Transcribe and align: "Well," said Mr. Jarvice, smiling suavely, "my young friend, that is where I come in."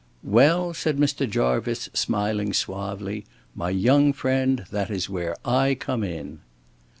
"Well," 0.23 0.73
said 0.73 0.97
Mr. 0.97 1.29
Jarvice, 1.29 1.87
smiling 1.93 2.53
suavely, 2.53 3.23
"my 3.53 3.69
young 3.69 4.13
friend, 4.13 4.65
that 4.71 4.89
is 4.89 5.11
where 5.11 5.35
I 5.45 5.75
come 5.75 6.03
in." 6.03 6.39